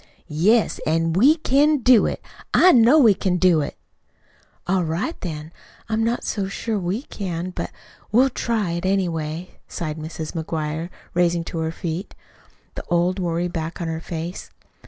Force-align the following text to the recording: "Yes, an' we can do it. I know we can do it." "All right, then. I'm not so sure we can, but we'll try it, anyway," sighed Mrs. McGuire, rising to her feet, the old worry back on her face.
"Yes, 0.27 0.79
an' 0.87 1.13
we 1.13 1.35
can 1.35 1.77
do 1.77 2.07
it. 2.07 2.23
I 2.55 2.71
know 2.71 2.97
we 2.97 3.13
can 3.13 3.37
do 3.37 3.61
it." 3.61 3.77
"All 4.65 4.83
right, 4.83 5.15
then. 5.21 5.51
I'm 5.89 6.03
not 6.03 6.23
so 6.23 6.47
sure 6.47 6.79
we 6.79 7.03
can, 7.03 7.51
but 7.51 7.69
we'll 8.11 8.31
try 8.31 8.71
it, 8.71 8.83
anyway," 8.83 9.59
sighed 9.67 9.99
Mrs. 9.99 10.31
McGuire, 10.33 10.89
rising 11.13 11.43
to 11.43 11.59
her 11.59 11.71
feet, 11.71 12.15
the 12.73 12.83
old 12.89 13.19
worry 13.19 13.47
back 13.47 13.79
on 13.79 13.87
her 13.89 14.01
face. 14.01 14.49